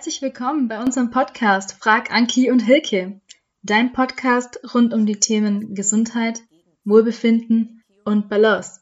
Herzlich 0.00 0.22
willkommen 0.22 0.66
bei 0.66 0.82
unserem 0.82 1.10
Podcast 1.10 1.76
Frag 1.78 2.10
Anki 2.10 2.50
und 2.50 2.60
Hilke, 2.60 3.20
dein 3.62 3.92
Podcast 3.92 4.58
rund 4.72 4.94
um 4.94 5.04
die 5.04 5.20
Themen 5.20 5.74
Gesundheit, 5.74 6.40
Wohlbefinden 6.86 7.84
und 8.06 8.30
Balance. 8.30 8.80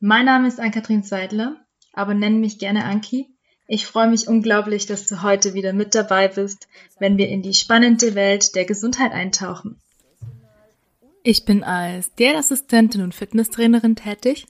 Mein 0.00 0.24
Name 0.24 0.48
ist 0.48 0.58
Ann-Kathrin 0.58 1.02
Seidler, 1.02 1.56
aber 1.92 2.14
nenn 2.14 2.40
mich 2.40 2.58
gerne 2.58 2.86
Anki. 2.86 3.26
Ich 3.66 3.84
freue 3.84 4.08
mich 4.08 4.28
unglaublich, 4.28 4.86
dass 4.86 5.04
du 5.04 5.22
heute 5.22 5.52
wieder 5.52 5.74
mit 5.74 5.94
dabei 5.94 6.28
bist, 6.28 6.68
wenn 6.98 7.18
wir 7.18 7.28
in 7.28 7.42
die 7.42 7.52
spannende 7.52 8.14
Welt 8.14 8.54
der 8.54 8.64
Gesundheit 8.64 9.12
eintauchen. 9.12 9.78
Ich 11.22 11.44
bin 11.44 11.64
als 11.64 12.14
Diätassistentin 12.14 13.02
und 13.02 13.14
Fitnesstrainerin 13.14 13.94
tätig 13.94 14.46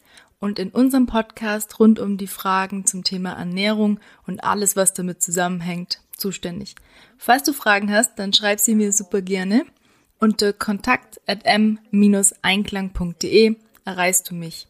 und 0.46 0.58
in 0.60 0.70
unserem 0.70 1.06
Podcast 1.06 1.80
rund 1.80 1.98
um 1.98 2.18
die 2.18 2.28
Fragen 2.28 2.86
zum 2.86 3.02
Thema 3.02 3.32
Ernährung 3.32 3.98
und 4.28 4.44
alles, 4.44 4.76
was 4.76 4.94
damit 4.94 5.20
zusammenhängt, 5.20 5.98
zuständig. 6.16 6.76
Falls 7.18 7.42
du 7.42 7.52
Fragen 7.52 7.90
hast, 7.90 8.16
dann 8.20 8.32
schreib 8.32 8.60
sie 8.60 8.76
mir 8.76 8.92
super 8.92 9.22
gerne. 9.22 9.64
Unter 10.20 10.52
kontakt 10.52 11.20
at 11.26 11.40
m-einklang.de 11.44 13.56
erreichst 13.84 14.30
du 14.30 14.36
mich. 14.36 14.68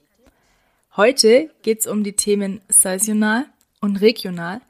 Heute 0.97 1.51
geht's 1.61 1.87
um 1.87 2.05
die 2.05 2.17
Themen 2.17 2.63
saisonal 2.71 3.45
und 3.83 4.01
regional. 4.01 4.63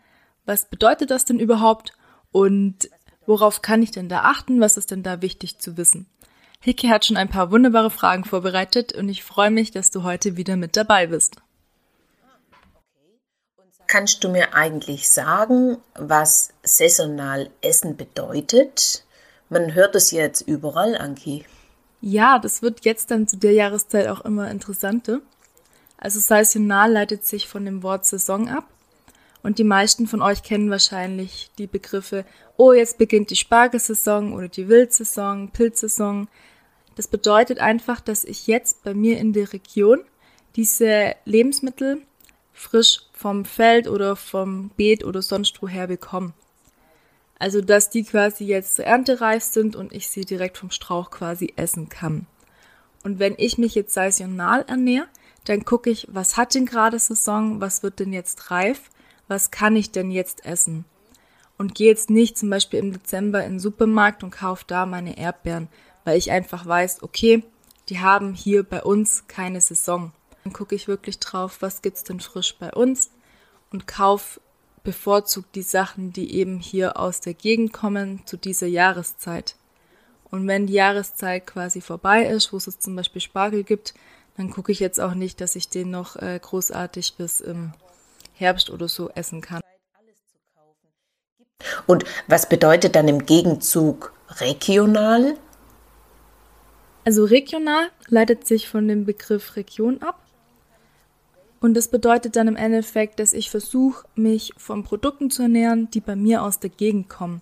Was 0.44 0.68
bedeutet 0.68 1.12
das 1.12 1.24
denn 1.24 1.38
überhaupt 1.38 1.92
und 2.32 2.90
worauf 3.26 3.62
kann 3.62 3.80
ich 3.80 3.92
denn 3.92 4.08
da 4.08 4.22
achten? 4.22 4.60
Was 4.60 4.76
ist 4.76 4.90
denn 4.90 5.04
da 5.04 5.22
wichtig 5.22 5.60
zu 5.60 5.76
wissen? 5.76 6.08
Hicke 6.60 6.88
hat 6.88 7.04
schon 7.04 7.16
ein 7.16 7.28
paar 7.28 7.50
wunderbare 7.50 7.90
Fragen 7.90 8.24
vorbereitet 8.24 8.92
und 8.92 9.08
ich 9.08 9.22
freue 9.22 9.50
mich, 9.50 9.70
dass 9.70 9.90
du 9.90 10.02
heute 10.02 10.36
wieder 10.36 10.56
mit 10.56 10.76
dabei 10.76 11.06
bist. 11.06 11.36
Kannst 13.86 14.24
du 14.24 14.28
mir 14.28 14.54
eigentlich 14.54 15.08
sagen, 15.08 15.78
was 15.94 16.50
saisonal 16.62 17.50
Essen 17.60 17.96
bedeutet? 17.96 19.04
Man 19.48 19.74
hört 19.74 19.94
es 19.94 20.10
jetzt 20.10 20.40
überall, 20.40 20.96
Anki. 20.96 21.44
Ja, 22.00 22.38
das 22.40 22.62
wird 22.62 22.84
jetzt 22.84 23.12
dann 23.12 23.28
zu 23.28 23.36
der 23.36 23.52
Jahreszeit 23.52 24.08
auch 24.08 24.22
immer 24.22 24.50
interessanter. 24.50 25.20
Also 25.98 26.18
saisonal 26.18 26.92
leitet 26.92 27.26
sich 27.26 27.48
von 27.48 27.64
dem 27.64 27.82
Wort 27.82 28.04
Saison 28.04 28.48
ab. 28.48 28.64
Und 29.46 29.60
die 29.60 29.64
meisten 29.64 30.08
von 30.08 30.22
euch 30.22 30.42
kennen 30.42 30.70
wahrscheinlich 30.70 31.52
die 31.56 31.68
Begriffe, 31.68 32.24
oh, 32.56 32.72
jetzt 32.72 32.98
beginnt 32.98 33.30
die 33.30 33.36
Spargelsaison 33.36 34.32
oder 34.32 34.48
die 34.48 34.66
Wildsaison, 34.66 35.52
Pilzsaison. 35.52 36.26
Das 36.96 37.06
bedeutet 37.06 37.60
einfach, 37.60 38.00
dass 38.00 38.24
ich 38.24 38.48
jetzt 38.48 38.82
bei 38.82 38.92
mir 38.92 39.20
in 39.20 39.32
der 39.32 39.52
Region 39.52 40.00
diese 40.56 41.14
Lebensmittel 41.26 42.02
frisch 42.52 43.02
vom 43.12 43.44
Feld 43.44 43.86
oder 43.86 44.16
vom 44.16 44.70
Beet 44.70 45.04
oder 45.04 45.22
sonst 45.22 45.62
woher 45.62 45.86
bekomme. 45.86 46.32
Also, 47.38 47.60
dass 47.60 47.88
die 47.88 48.02
quasi 48.02 48.46
jetzt 48.46 48.80
erntereif 48.80 49.44
sind 49.44 49.76
und 49.76 49.92
ich 49.92 50.08
sie 50.08 50.24
direkt 50.24 50.58
vom 50.58 50.72
Strauch 50.72 51.12
quasi 51.12 51.52
essen 51.54 51.88
kann. 51.88 52.26
Und 53.04 53.20
wenn 53.20 53.36
ich 53.38 53.58
mich 53.58 53.76
jetzt 53.76 53.94
saisonal 53.94 54.64
ernähre, 54.66 55.06
dann 55.44 55.64
gucke 55.64 55.88
ich, 55.88 56.08
was 56.10 56.36
hat 56.36 56.56
denn 56.56 56.66
gerade 56.66 56.98
Saison, 56.98 57.60
was 57.60 57.84
wird 57.84 58.00
denn 58.00 58.12
jetzt 58.12 58.50
reif, 58.50 58.90
was 59.28 59.50
kann 59.50 59.76
ich 59.76 59.90
denn 59.90 60.10
jetzt 60.10 60.44
essen? 60.44 60.84
Und 61.58 61.74
gehe 61.74 61.88
jetzt 61.88 62.10
nicht 62.10 62.36
zum 62.36 62.50
Beispiel 62.50 62.78
im 62.78 62.92
Dezember 62.92 63.42
in 63.44 63.54
den 63.54 63.60
Supermarkt 63.60 64.22
und 64.22 64.30
kaufe 64.30 64.64
da 64.66 64.84
meine 64.84 65.16
Erdbeeren, 65.16 65.68
weil 66.04 66.18
ich 66.18 66.30
einfach 66.30 66.66
weiß, 66.66 67.02
okay, 67.02 67.42
die 67.88 68.00
haben 68.00 68.34
hier 68.34 68.62
bei 68.62 68.82
uns 68.82 69.26
keine 69.26 69.60
Saison. 69.60 70.12
Dann 70.44 70.52
gucke 70.52 70.74
ich 70.74 70.86
wirklich 70.86 71.18
drauf, 71.18 71.58
was 71.60 71.82
gibt's 71.82 72.04
denn 72.04 72.20
frisch 72.20 72.56
bei 72.58 72.72
uns 72.72 73.10
und 73.70 73.86
kauf 73.86 74.40
bevorzugt 74.84 75.54
die 75.56 75.62
Sachen, 75.62 76.12
die 76.12 76.34
eben 76.34 76.60
hier 76.60 76.98
aus 76.98 77.20
der 77.20 77.34
Gegend 77.34 77.72
kommen 77.72 78.22
zu 78.24 78.36
dieser 78.36 78.68
Jahreszeit. 78.68 79.56
Und 80.30 80.46
wenn 80.46 80.66
die 80.66 80.74
Jahreszeit 80.74 81.46
quasi 81.46 81.80
vorbei 81.80 82.26
ist, 82.26 82.52
wo 82.52 82.56
es 82.58 82.78
zum 82.78 82.94
Beispiel 82.94 83.20
Spargel 83.20 83.64
gibt, 83.64 83.94
dann 84.36 84.50
gucke 84.50 84.70
ich 84.70 84.80
jetzt 84.80 85.00
auch 85.00 85.14
nicht, 85.14 85.40
dass 85.40 85.56
ich 85.56 85.68
den 85.68 85.90
noch 85.90 86.16
äh, 86.16 86.38
großartig 86.40 87.14
bis 87.16 87.40
im 87.40 87.72
Herbst 88.36 88.70
oder 88.70 88.88
so 88.88 89.10
essen 89.10 89.40
kann. 89.40 89.60
Und 91.86 92.04
was 92.28 92.48
bedeutet 92.48 92.94
dann 92.94 93.08
im 93.08 93.26
Gegenzug 93.26 94.12
regional? 94.40 95.36
Also 97.04 97.24
regional 97.24 97.88
leitet 98.08 98.46
sich 98.46 98.68
von 98.68 98.88
dem 98.88 99.04
Begriff 99.04 99.56
Region 99.56 100.02
ab. 100.02 100.20
Und 101.60 101.74
das 101.74 101.88
bedeutet 101.88 102.36
dann 102.36 102.48
im 102.48 102.56
Endeffekt, 102.56 103.18
dass 103.18 103.32
ich 103.32 103.50
versuche, 103.50 104.06
mich 104.14 104.52
von 104.56 104.84
Produkten 104.84 105.30
zu 105.30 105.42
ernähren, 105.42 105.90
die 105.90 106.00
bei 106.00 106.14
mir 106.14 106.42
aus 106.42 106.60
der 106.60 106.70
Gegend 106.70 107.08
kommen. 107.08 107.40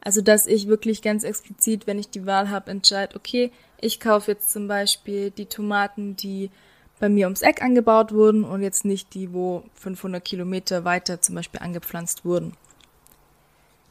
Also 0.00 0.20
dass 0.20 0.46
ich 0.46 0.66
wirklich 0.66 1.02
ganz 1.02 1.24
explizit, 1.24 1.86
wenn 1.86 1.98
ich 1.98 2.10
die 2.10 2.26
Wahl 2.26 2.50
habe, 2.50 2.70
entscheide, 2.70 3.16
okay, 3.16 3.52
ich 3.80 4.00
kaufe 4.00 4.32
jetzt 4.32 4.50
zum 4.50 4.68
Beispiel 4.68 5.30
die 5.30 5.46
Tomaten, 5.46 6.16
die 6.16 6.50
bei 6.98 7.08
mir 7.08 7.26
ums 7.26 7.42
Eck 7.42 7.62
angebaut 7.62 8.12
wurden 8.12 8.44
und 8.44 8.62
jetzt 8.62 8.84
nicht 8.84 9.14
die, 9.14 9.32
wo 9.32 9.64
500 9.74 10.24
Kilometer 10.24 10.84
weiter 10.84 11.20
zum 11.20 11.34
Beispiel 11.34 11.60
angepflanzt 11.60 12.24
wurden. 12.24 12.54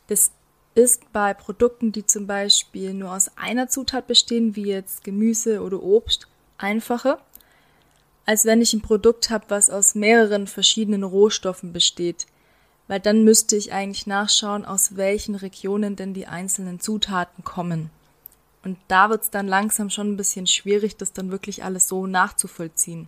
Das 0.08 0.32
ist 0.76 1.12
bei 1.14 1.34
Produkten, 1.34 1.92
die 1.92 2.06
zum 2.06 2.28
Beispiel 2.28 2.94
nur 2.94 3.14
aus 3.14 3.32
einer 3.38 3.68
Zutat 3.70 4.08
bestehen, 4.08 4.56
wie 4.56 4.66
jetzt 4.66 5.04
Gemüse 5.04 5.62
oder 5.62 5.82
Obst, 5.82 6.28
einfacher, 6.58 7.20
als 8.26 8.46
wenn 8.46 8.62
ich 8.62 8.74
ein 8.74 8.82
Produkt 8.82 9.30
habe, 9.30 9.46
was 9.50 9.70
aus 9.70 9.96
mehreren 9.96 10.48
verschiedenen 10.48 11.04
Rohstoffen 11.04 11.74
besteht. 11.74 12.26
Weil 12.88 13.00
dann 13.00 13.24
müsste 13.24 13.56
ich 13.56 13.74
eigentlich 13.74 14.06
nachschauen, 14.06 14.66
aus 14.66 14.96
welchen 14.96 15.36
Regionen 15.36 15.96
denn 15.96 16.14
die 16.14 16.28
einzelnen 16.28 16.80
Zutaten 16.80 17.44
kommen. 17.44 17.90
Und 18.66 18.80
da 18.88 19.12
wird 19.12 19.22
es 19.22 19.30
dann 19.30 19.48
langsam 19.48 19.92
schon 19.92 20.12
ein 20.12 20.18
bisschen 20.18 20.48
schwierig, 20.48 20.98
das 20.98 21.14
dann 21.14 21.32
wirklich 21.32 21.64
alles 21.64 21.88
so 21.88 22.08
nachzuvollziehen. 22.08 23.08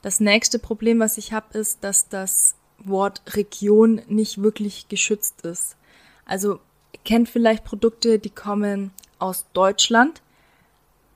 Das 0.00 0.20
nächste 0.20 0.60
Problem, 0.60 1.00
was 1.00 1.18
ich 1.18 1.32
habe, 1.32 1.58
ist, 1.58 1.82
dass 1.82 2.08
das 2.08 2.54
Wort 2.78 3.22
Region 3.34 4.02
nicht 4.06 4.42
wirklich 4.42 4.88
geschützt 4.88 5.42
ist. 5.42 5.76
Also 6.24 6.60
kennt 7.04 7.28
vielleicht 7.28 7.64
Produkte, 7.64 8.20
die 8.20 8.30
kommen 8.30 8.92
aus 9.18 9.44
Deutschland, 9.54 10.22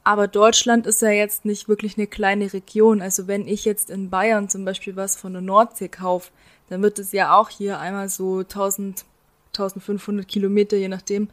aber 0.03 0.27
Deutschland 0.27 0.87
ist 0.87 1.03
ja 1.03 1.11
jetzt 1.11 1.45
nicht 1.45 1.69
wirklich 1.69 1.97
eine 1.97 2.07
kleine 2.07 2.53
Region. 2.53 3.01
Also 3.01 3.29
wenn 3.29 3.47
ich 3.47 3.65
jetzt 3.65 3.89
in 3.89 4.11
Bayern 4.11 4.49
zum 4.49 4.65
Beispiel 4.65 4.97
was 4.97 5.17
von 5.17 5.33
der 5.33 5.43
Nordsee 5.43 5.89
kaufe, 5.89 6.33
dann 6.71 6.83
wird 6.83 6.99
es 6.99 7.13
ja 7.13 7.37
auch 7.37 7.51
hier 7.51 7.79
einmal 7.79 8.09
so 8.09 8.39
1000, 8.39 9.05
1500 9.53 10.27
Kilometer, 10.27 10.77
je 10.77 10.89
nachdem, 10.89 11.29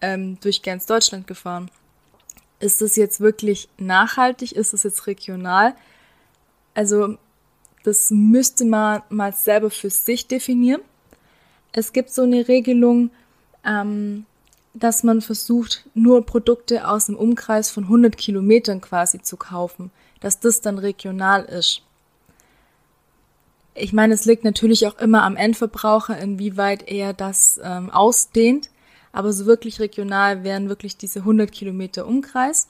ähm, 0.00 0.38
durch 0.40 0.62
ganz 0.62 0.86
Deutschland 0.86 1.26
gefahren. 1.26 1.70
Ist 2.58 2.82
das 2.82 2.96
jetzt 2.96 3.20
wirklich 3.20 3.68
nachhaltig? 3.78 4.52
Ist 4.52 4.72
das 4.72 4.82
jetzt 4.82 5.06
regional? 5.06 5.74
Also 6.74 7.16
das 7.84 8.10
müsste 8.10 8.64
man 8.64 9.02
mal 9.08 9.34
selber 9.34 9.70
für 9.70 9.90
sich 9.90 10.26
definieren. 10.26 10.82
Es 11.72 11.92
gibt 11.92 12.10
so 12.10 12.22
eine 12.22 12.48
Regelung, 12.48 13.10
ähm, 13.64 14.26
dass 14.74 15.02
man 15.02 15.20
versucht, 15.20 15.86
nur 15.94 16.24
Produkte 16.24 16.86
aus 16.86 17.06
dem 17.06 17.16
Umkreis 17.16 17.70
von 17.70 17.84
100 17.84 18.16
Kilometern 18.16 18.80
quasi 18.80 19.20
zu 19.22 19.36
kaufen, 19.36 19.90
dass 20.20 20.40
das 20.40 20.60
dann 20.60 20.78
regional 20.78 21.44
ist. 21.44 21.82
Ich 23.74 23.92
meine, 23.92 24.14
es 24.14 24.24
liegt 24.24 24.44
natürlich 24.44 24.86
auch 24.86 24.98
immer 24.98 25.22
am 25.22 25.36
Endverbraucher, 25.36 26.18
inwieweit 26.18 26.88
er 26.88 27.12
das 27.12 27.58
ähm, 27.62 27.90
ausdehnt, 27.90 28.69
aber 29.12 29.32
so 29.32 29.46
wirklich 29.46 29.80
regional 29.80 30.44
wären 30.44 30.68
wirklich 30.68 30.96
diese 30.96 31.20
100 31.20 31.50
Kilometer 31.50 32.06
Umkreis. 32.06 32.68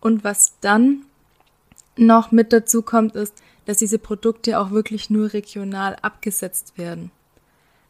Und 0.00 0.22
was 0.24 0.54
dann 0.60 1.04
noch 1.96 2.30
mit 2.30 2.52
dazu 2.52 2.82
kommt, 2.82 3.16
ist, 3.16 3.34
dass 3.64 3.78
diese 3.78 3.98
Produkte 3.98 4.58
auch 4.58 4.70
wirklich 4.70 5.10
nur 5.10 5.32
regional 5.32 5.96
abgesetzt 6.02 6.76
werden. 6.76 7.10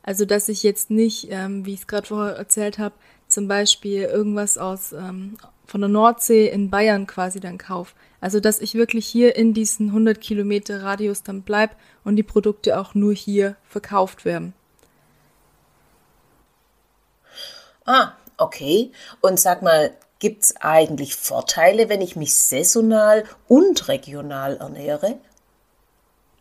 Also 0.03 0.25
dass 0.25 0.49
ich 0.49 0.63
jetzt 0.63 0.91
nicht, 0.91 1.29
ähm, 1.31 1.65
wie 1.65 1.75
ich 1.75 1.81
es 1.81 1.87
gerade 1.87 2.07
vorher 2.07 2.37
erzählt 2.37 2.79
habe, 2.79 2.95
zum 3.27 3.49
Beispiel 3.49 4.03
irgendwas 4.03 4.59
aus 4.59 4.93
ähm, 4.93 5.37
von 5.67 5.81
der 5.81 5.89
Nordsee 5.89 6.49
in 6.49 6.69
Bayern 6.69 7.07
quasi 7.07 7.41
dann 7.41 7.57
kaufe. 7.57 7.95
Also 8.21 8.39
dass 8.39 8.61
ich 8.61 8.75
wirklich 8.75 9.07
hier 9.07 9.35
in 9.35 9.55
diesen 9.55 9.89
100 9.89 10.21
Kilometer 10.21 10.83
Radius 10.83 11.23
dann 11.23 11.43
bleib 11.43 11.77
und 12.05 12.17
die 12.17 12.23
Produkte 12.23 12.79
auch 12.79 12.95
nur 12.95 13.15
hier 13.15 13.57
verkauft 13.65 14.27
werden. 14.27 14.53
Ah, 17.85 18.13
okay. 18.37 18.93
Und 19.21 19.39
sag 19.39 19.63
mal, 19.63 19.93
gibt 20.19 20.45
es 20.45 20.57
eigentlich 20.57 21.17
Vorteile, 21.17 21.89
wenn 21.89 22.01
ich 22.01 22.17
mich 22.17 22.37
saisonal 22.37 23.25
und 23.49 23.89
regional 23.89 24.57
ernähre? 24.57 25.19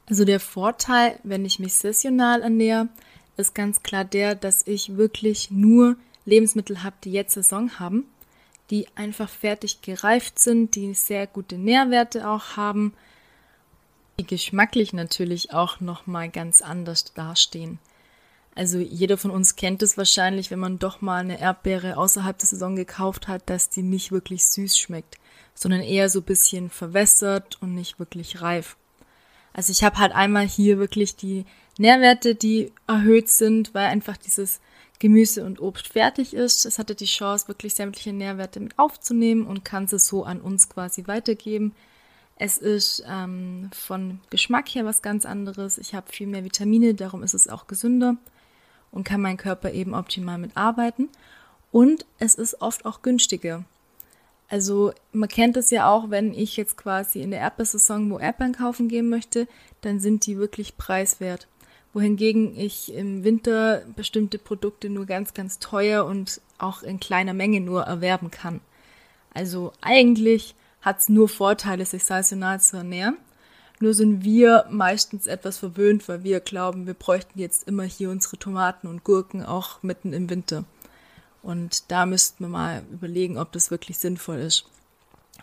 Also 0.09 0.25
der 0.25 0.39
Vorteil, 0.39 1.19
wenn 1.23 1.45
ich 1.45 1.59
mich 1.59 1.75
saisonal 1.75 2.41
ernähre, 2.41 2.89
ist 3.37 3.55
ganz 3.55 3.83
klar 3.83 4.05
der, 4.05 4.35
dass 4.35 4.67
ich 4.67 4.97
wirklich 4.97 5.49
nur 5.49 5.95
Lebensmittel 6.25 6.83
habe, 6.83 6.95
die 7.03 7.11
jetzt 7.11 7.33
Saison 7.33 7.79
haben, 7.79 8.05
die 8.69 8.87
einfach 8.95 9.29
fertig 9.29 9.81
gereift 9.81 10.39
sind, 10.39 10.75
die 10.75 10.93
sehr 10.93 11.27
gute 11.27 11.57
Nährwerte 11.57 12.29
auch 12.29 12.55
haben, 12.55 12.93
die 14.19 14.25
geschmacklich 14.25 14.93
natürlich 14.93 15.53
auch 15.53 15.79
noch 15.79 16.05
mal 16.05 16.29
ganz 16.29 16.61
anders 16.61 17.13
dastehen. 17.13 17.79
Also 18.55 18.77
jeder 18.77 19.17
von 19.17 19.31
uns 19.31 19.55
kennt 19.55 19.81
es 19.81 19.97
wahrscheinlich, 19.97 20.51
wenn 20.51 20.59
man 20.59 20.77
doch 20.77 21.01
mal 21.01 21.21
eine 21.21 21.39
Erdbeere 21.39 21.97
außerhalb 21.97 22.37
der 22.37 22.47
Saison 22.47 22.75
gekauft 22.75 23.27
hat, 23.27 23.49
dass 23.49 23.69
die 23.69 23.81
nicht 23.81 24.11
wirklich 24.11 24.45
süß 24.45 24.77
schmeckt, 24.77 25.17
sondern 25.55 25.81
eher 25.81 26.09
so 26.09 26.19
ein 26.19 26.25
bisschen 26.25 26.69
verwässert 26.69 27.57
und 27.61 27.73
nicht 27.73 27.99
wirklich 27.99 28.41
reif. 28.41 28.77
Also 29.53 29.71
ich 29.71 29.83
habe 29.83 29.97
halt 29.97 30.13
einmal 30.13 30.47
hier 30.47 30.77
wirklich 30.77 31.15
die 31.15 31.45
Nährwerte, 31.77 32.35
die 32.35 32.71
erhöht 32.87 33.29
sind, 33.29 33.73
weil 33.73 33.87
einfach 33.87 34.17
dieses 34.17 34.61
Gemüse 34.99 35.43
und 35.45 35.59
Obst 35.59 35.87
fertig 35.87 36.33
ist. 36.35 36.65
Es 36.65 36.77
hatte 36.77 36.93
die 36.95 37.05
Chance, 37.05 37.47
wirklich 37.47 37.73
sämtliche 37.73 38.13
Nährwerte 38.13 38.59
mit 38.59 38.77
aufzunehmen 38.77 39.47
und 39.47 39.65
kann 39.65 39.87
sie 39.87 39.99
so 39.99 40.23
an 40.23 40.39
uns 40.39 40.69
quasi 40.69 41.07
weitergeben. 41.07 41.73
Es 42.35 42.57
ist 42.57 43.03
ähm, 43.07 43.69
von 43.73 44.19
Geschmack 44.29 44.69
her 44.69 44.85
was 44.85 45.01
ganz 45.01 45.25
anderes. 45.25 45.79
Ich 45.79 45.95
habe 45.95 46.11
viel 46.11 46.27
mehr 46.27 46.43
Vitamine, 46.43 46.93
darum 46.93 47.23
ist 47.23 47.33
es 47.33 47.47
auch 47.47 47.65
gesünder 47.65 48.17
und 48.93 49.03
kann 49.03 49.21
mein 49.21 49.37
Körper 49.37 49.71
eben 49.71 49.93
optimal 49.93 50.37
mitarbeiten. 50.37 51.09
Und 51.71 52.05
es 52.19 52.35
ist 52.35 52.61
oft 52.61 52.85
auch 52.85 53.01
günstiger. 53.01 53.65
Also 54.47 54.93
man 55.11 55.29
kennt 55.29 55.57
es 55.57 55.71
ja 55.71 55.91
auch, 55.91 56.11
wenn 56.11 56.33
ich 56.33 56.55
jetzt 56.55 56.77
quasi 56.77 57.21
in 57.21 57.31
der 57.31 57.39
Erdbeersaison 57.39 58.09
wo 58.11 58.19
Erdbeeren 58.19 58.53
kaufen 58.53 58.87
gehen 58.87 59.09
möchte, 59.09 59.47
dann 59.81 59.99
sind 59.99 60.25
die 60.27 60.37
wirklich 60.37 60.77
preiswert. 60.77 61.47
Wohingegen 61.93 62.55
ich 62.55 62.93
im 62.93 63.23
Winter 63.23 63.83
bestimmte 63.95 64.37
Produkte 64.37 64.89
nur 64.89 65.05
ganz, 65.05 65.33
ganz 65.33 65.59
teuer 65.59 66.05
und 66.05 66.41
auch 66.59 66.83
in 66.83 66.99
kleiner 66.99 67.33
Menge 67.33 67.61
nur 67.61 67.83
erwerben 67.83 68.31
kann. 68.31 68.61
Also 69.33 69.73
eigentlich 69.81 70.55
hat 70.81 70.99
es 70.99 71.09
nur 71.09 71.29
Vorteile, 71.29 71.85
sich 71.85 72.03
saisonal 72.03 72.59
zu 72.61 72.77
ernähren. 72.77 73.17
Nur 73.83 73.93
sind 73.93 74.23
wir 74.23 74.65
meistens 74.69 75.27
etwas 75.27 75.57
verwöhnt, 75.57 76.07
weil 76.07 76.23
wir 76.23 76.39
glauben, 76.39 76.87
wir 76.87 76.93
bräuchten 76.93 77.37
jetzt 77.37 77.67
immer 77.67 77.83
hier 77.83 78.11
unsere 78.11 78.37
Tomaten 78.37 78.87
und 78.87 79.03
Gurken 79.03 79.43
auch 79.43 79.83
mitten 79.83 80.13
im 80.13 80.29
Winter. 80.29 80.63
Und 81.41 81.91
da 81.91 82.05
müssten 82.05 82.45
wir 82.45 82.47
mal 82.47 82.83
überlegen, 82.93 83.37
ob 83.37 83.51
das 83.51 83.71
wirklich 83.71 83.97
sinnvoll 83.97 84.37
ist. 84.37 84.63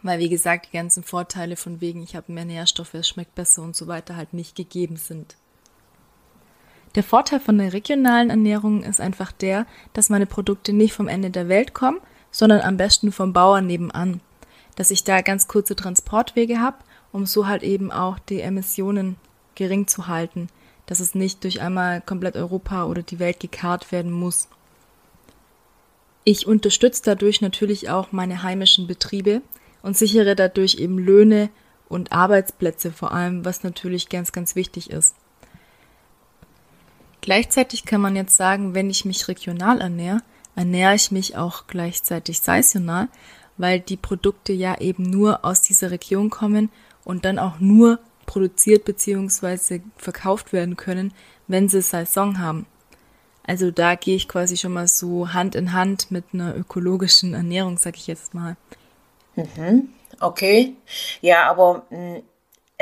Weil, 0.03 0.21
wie 0.21 0.31
gesagt, 0.31 0.69
die 0.69 0.77
ganzen 0.79 1.03
Vorteile 1.03 1.57
von 1.57 1.83
wegen, 1.83 2.03
ich 2.03 2.17
habe 2.17 2.33
mehr 2.33 2.47
Nährstoffe, 2.47 2.95
es 2.95 3.09
schmeckt 3.09 3.35
besser 3.35 3.61
und 3.61 3.77
so 3.77 3.89
weiter 3.89 4.17
halt 4.17 4.33
nicht 4.33 4.57
gegeben 4.57 4.97
sind. 4.97 5.37
Der 6.95 7.03
Vorteil 7.03 7.41
von 7.41 7.59
der 7.59 7.75
regionalen 7.75 8.31
Ernährung 8.31 8.85
ist 8.85 9.03
einfach 9.03 9.33
der, 9.33 9.67
dass 9.93 10.09
meine 10.09 10.25
Produkte 10.25 10.73
nicht 10.73 10.95
vom 10.95 11.09
Ende 11.09 11.29
der 11.29 11.51
Welt 11.51 11.75
kommen, 11.75 12.01
sondern 12.31 12.63
am 12.63 12.79
besten 12.79 13.13
vom 13.13 13.35
Bauern 13.35 13.67
nebenan. 13.67 14.23
Dass 14.77 14.91
ich 14.91 15.05
da 15.05 15.21
ganz 15.21 15.47
kurze 15.47 15.77
Transportwege 15.77 16.59
habe, 16.59 16.79
um 17.13 17.27
so 17.27 17.47
halt 17.47 17.63
eben 17.63 17.91
auch 17.91 18.19
die 18.19 18.41
Emissionen 18.41 19.17
gering 19.55 19.87
zu 19.87 20.07
halten, 20.07 20.49
dass 20.87 21.01
es 21.01 21.15
nicht 21.15 21.45
durch 21.45 21.61
einmal 21.61 22.01
komplett 22.01 22.37
Europa 22.37 22.85
oder 22.85 23.03
die 23.03 23.19
Welt 23.19 23.41
gekarrt 23.41 23.93
werden 23.93 24.11
muss. 24.11 24.49
Ich 26.25 26.47
unterstütze 26.47 27.03
dadurch 27.05 27.41
natürlich 27.41 27.91
auch 27.91 28.13
meine 28.13 28.43
heimischen 28.43 28.87
Betriebe 28.87 29.43
und 29.83 29.97
sichere 29.97 30.37
dadurch 30.37 30.77
eben 30.77 30.99
Löhne 30.99 31.49
und 31.89 32.13
Arbeitsplätze 32.13 32.93
vor 32.93 33.13
allem, 33.13 33.45
was 33.45 33.63
natürlich 33.63 34.09
ganz, 34.09 34.33
ganz 34.33 34.55
wichtig 34.55 34.91
ist. 34.91 35.15
Gleichzeitig 37.21 37.85
kann 37.85 38.01
man 38.01 38.17
jetzt 38.17 38.37
sagen, 38.37 38.75
wenn 38.75 38.91
ich 38.91 39.05
mich 39.05 39.29
regional 39.29 39.81
ernähre, 39.81 40.23
ernähre 40.57 40.95
ich 40.95 41.11
mich 41.11 41.37
auch 41.37 41.67
gleichzeitig 41.67 42.41
saisonal, 42.41 43.09
weil 43.59 43.81
die 43.81 43.97
Produkte 43.97 44.53
ja 44.53 44.81
eben 44.81 45.03
nur 45.03 45.45
aus 45.45 45.63
dieser 45.63 45.91
Region 45.91 46.31
kommen 46.31 46.71
und 47.11 47.25
dann 47.25 47.39
auch 47.39 47.59
nur 47.59 47.99
produziert 48.25 48.85
bzw. 48.85 49.81
verkauft 49.97 50.53
werden 50.53 50.77
können, 50.77 51.13
wenn 51.49 51.69
sie 51.69 51.83
Saison 51.83 52.39
haben. 52.39 52.67
Also 53.45 53.73
da 53.73 53.97
gehe 53.97 54.15
ich 54.15 54.29
quasi 54.29 54.57
schon 54.57 54.73
mal 54.73 54.87
so 54.87 55.33
Hand 55.33 55.57
in 55.57 55.73
Hand 55.73 56.13
mit 56.13 56.25
einer 56.33 56.57
ökologischen 56.57 57.35
Ernährung, 57.35 57.79
sag 57.79 57.97
ich 57.97 58.07
jetzt 58.07 58.33
mal. 58.33 58.57
Mhm. 59.35 59.89
Okay. 60.21 60.77
Ja, 61.21 61.51
aber 61.51 61.87
mh, 61.91 61.97
hm, 61.97 62.23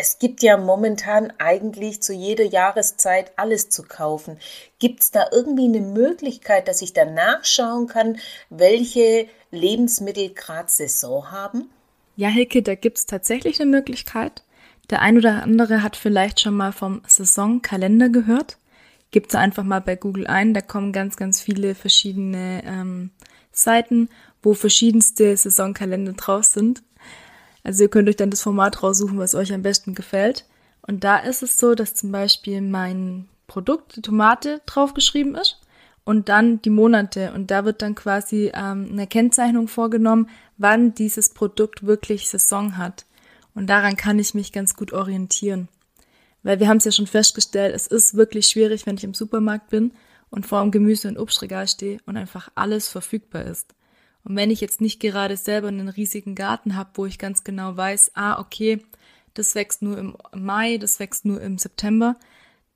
es 0.01 0.21
gibt 0.21 0.43
ja 0.45 0.57
momentan 0.57 1.33
eigentlich 1.39 2.03
zu 2.03 2.13
jeder 2.13 2.45
Jahreszeit 2.45 3.33
alles 3.37 3.69
zu 3.69 3.83
kaufen. 3.83 4.39
Gibt 4.79 5.01
es 5.01 5.11
da 5.11 5.27
irgendwie 5.33 5.65
eine 5.65 5.81
Möglichkeit, 5.81 6.69
dass 6.69 6.83
ich 6.83 6.93
da 6.93 7.05
nachschauen 7.05 7.89
kann, 7.89 8.19
welche 8.49 9.27
Lebensmittel 9.51 10.35
gerade 10.35 10.69
Saison 10.71 11.33
haben? 11.33 11.69
Ja, 12.19 12.31
Hilke, 12.31 12.63
da 12.65 12.75
gibt 12.75 12.99
es 12.99 13.07
tatsächlich 13.07 13.61
eine 13.61 13.71
Möglichkeit. 13.71 14.43
Der 14.91 15.03
ein 15.03 15.19
oder 15.19 15.45
andere 15.45 15.85
hat 15.85 15.95
vielleicht 15.95 16.41
schon 16.41 16.57
mal 16.57 16.73
vom 16.73 17.01
Saisonkalender 17.07 18.09
gehört. 18.09 18.59
Gibt 19.13 19.29
es 19.29 19.37
einfach 19.37 19.63
mal 19.63 19.81
bei 19.81 19.95
Google 19.95 20.27
ein, 20.27 20.53
da 20.53 20.61
kommen 20.61 20.93
ganz, 20.93 21.17
ganz 21.17 21.41
viele 21.41 21.77
verschiedene 21.77 22.65
ähm, 22.67 23.11
Seiten, 23.53 24.09
wo 24.43 24.55
verschiedenste 24.55 25.37
Saisonkalender 25.37 26.15
drauf 26.15 26.43
sind. 26.43 26.83
Also 27.63 27.85
ihr 27.85 27.89
könnt 27.89 28.09
euch 28.09 28.17
dann 28.17 28.31
das 28.31 28.43
Format 28.43 28.83
raussuchen, 28.83 29.21
was 29.21 29.37
euch 29.37 29.53
am 29.53 29.63
besten 29.63 29.95
gefällt. 29.95 30.45
Und 30.83 31.05
da 31.05 31.19
ist 31.19 31.45
es 31.45 31.57
so, 31.57 31.77
dass 31.77 31.95
zum 31.95 32.11
Beispiel 32.11 32.63
mein 32.63 33.29
Produkt, 33.47 33.95
die 33.95 34.03
Tomate, 34.03 34.61
draufgeschrieben 34.67 35.37
ist 35.37 35.58
und 36.09 36.31
dann 36.31 36.63
die 36.63 36.71
Monate. 36.71 37.35
Und 37.35 37.51
da 37.51 37.67
wird 37.67 37.83
dann 37.83 37.95
quasi 37.95 38.51
ähm, 38.55 38.89
eine 38.91 39.07
Kennzeichnung 39.07 39.69
vorgenommen, 39.69 40.31
wann 40.57 40.95
dieses 40.95 41.29
Produkt 41.29 41.85
wirklich 41.85 42.31
Saison 42.31 42.79
hat. 42.79 43.05
Und 43.55 43.67
daran 43.67 43.95
kann 43.95 44.19
ich 44.19 44.33
mich 44.33 44.51
ganz 44.51 44.75
gut 44.75 44.95
orientieren. 44.95 45.69
Weil 46.43 46.61
wir 46.61 46.69
haben 46.69 46.79
es 46.79 46.87
ja 46.87 46.93
schon 46.93 47.07
festgestellt, 47.07 47.75
es 47.75 47.87
ist 47.87 48.15
wirklich 48.15 48.49
schwierig, 48.49 48.87
wenn 48.87 48.97
ich 48.97 49.05
im 49.05 49.13
Supermarkt 49.13 49.69
bin 49.69 49.93
und 50.31 50.47
vor 50.47 50.63
dem 50.63 50.71
Gemüse- 50.71 51.09
und 51.09 51.19
Obstregal 51.19 51.69
stehe 51.69 51.99
und 52.07 52.17
einfach 52.17 52.49
alles 52.55 52.89
verfügbar 52.89 53.45
ist. 53.45 53.75
Und 54.25 54.35
wenn 54.35 54.51
ich 54.51 54.63
jetzt 54.63 54.81
nicht 54.81 55.01
gerade 55.01 55.37
selber 55.37 55.69
einen 55.69 55.91
riesigen 55.91 56.35
Garten 56.35 56.75
habe, 56.75 56.89
wo 56.95 57.05
ich 57.05 57.19
ganz 57.19 57.45
genau 57.45 57.77
weiß, 57.77 58.13
ah, 58.15 58.41
okay, 58.41 58.83
das 59.35 59.55
wächst 59.55 59.83
nur 59.83 59.99
im 59.99 60.17
Mai, 60.35 60.79
das 60.79 61.01
wächst 61.01 61.27
nur 61.27 61.39
im 61.43 61.59
September, 61.59 62.17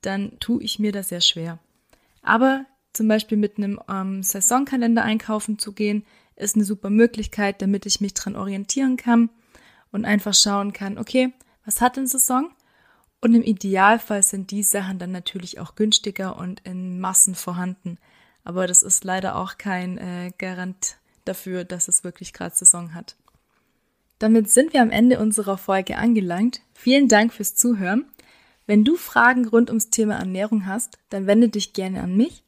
dann 0.03 0.39
tue 0.39 0.63
ich 0.63 0.79
mir 0.79 0.93
das 0.93 1.09
sehr 1.09 1.23
schwer. 1.23 1.59
Aber 2.23 2.67
zum 2.93 3.09
Beispiel 3.09 3.39
mit 3.39 3.59
einem 3.59 3.81
ähm, 3.89 4.23
Saisonkalender 4.23 5.03
einkaufen 5.03 5.59
zu 5.59 5.73
gehen, 5.73 6.05
ist 6.37 6.57
eine 6.57 6.65
super 6.65 6.91
Möglichkeit, 6.91 7.63
damit 7.63 7.87
ich 7.87 8.01
mich 8.01 8.15
dran 8.15 8.37
orientieren 8.37 8.97
kann 8.97 9.31
und 9.91 10.05
einfach 10.05 10.35
schauen 10.35 10.73
kann, 10.73 10.99
okay, 10.99 11.33
was 11.65 11.81
hat 11.81 11.97
denn 11.97 12.07
Saison? 12.07 12.51
Und 13.21 13.35
im 13.35 13.43
Idealfall 13.43 14.23
sind 14.23 14.51
die 14.51 14.65
Sachen 14.65 14.99
dann 14.99 15.13
natürlich 15.13 15.61
auch 15.61 15.77
günstiger 15.77 16.37
und 16.37 16.61
in 16.61 16.99
Massen 16.99 17.37
vorhanden. 17.37 17.99
Aber 18.43 18.67
das 18.67 18.83
ist 18.83 19.05
leider 19.05 19.37
auch 19.37 19.59
kein 19.59 19.99
äh, 19.99 20.33
Garant 20.39 20.97
dafür, 21.25 21.65
dass 21.65 21.87
es 21.87 22.03
wirklich 22.03 22.33
gerade 22.33 22.57
Saison 22.57 22.95
hat. 22.95 23.17
Damit 24.19 24.51
sind 24.51 24.73
wir 24.73 24.83
am 24.83 24.91
Ende 24.91 25.21
unserer 25.21 25.57
Folge 25.57 25.97
angelangt. 25.99 26.63
Vielen 26.75 27.09
Dank 27.09 27.33
fürs 27.33 27.55
Zuhören. 27.55 28.07
Wenn 28.67 28.85
du 28.85 28.97
Fragen 28.97 29.47
rund 29.47 29.71
ums 29.71 29.91
Thema 29.91 30.17
Ernährung 30.17 30.67
hast, 30.67 30.99
dann 31.09 31.27
wende 31.27 31.49
dich 31.49 31.73
gerne 31.73 32.03
an 32.03 32.17
mich. 32.17 32.43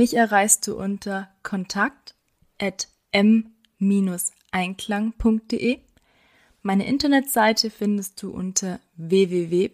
Mich 0.00 0.14
erreichst 0.14 0.66
du 0.66 0.78
unter 0.78 1.28
kontakt 1.42 2.14
at 2.58 2.88
m-einklang.de. 3.12 5.80
Meine 6.62 6.86
Internetseite 6.86 7.68
findest 7.68 8.22
du 8.22 8.30
unter 8.30 8.80
www 8.96 9.68